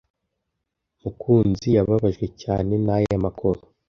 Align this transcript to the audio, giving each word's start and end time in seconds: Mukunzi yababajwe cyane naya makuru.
Mukunzi 1.01 1.67
yababajwe 1.77 2.25
cyane 2.41 2.73
naya 2.85 3.15
makuru. 3.25 3.59